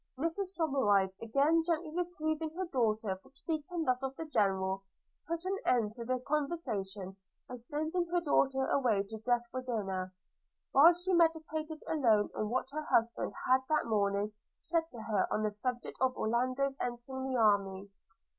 [0.17, 4.81] Mrs Somerive, again gently reproving her daughter for speaking thus of the General,
[5.27, 7.15] put an end to the conversation
[7.47, 10.11] by sending her daughters away to dress for dinner;
[10.71, 15.43] while she meditated alone on what her husband had that morning said to her on
[15.43, 17.91] the subject of Orlando's entering the army.